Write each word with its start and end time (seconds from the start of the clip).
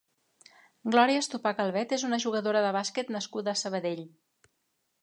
Glòria 0.95 1.19
Estopà 1.25 1.51
Calvet 1.59 1.93
és 1.99 2.07
una 2.09 2.19
jugadora 2.25 2.65
de 2.67 2.73
bàsquet 2.79 3.13
nascuda 3.19 3.55
a 3.57 3.63
Sabadell. 3.65 4.05